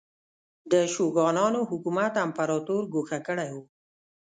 د 0.71 0.73
شوګانانو 0.93 1.61
حکومت 1.69 2.13
امپراتور 2.25 2.81
ګوښه 2.93 3.19
کړی 3.27 3.49
و. 3.53 3.57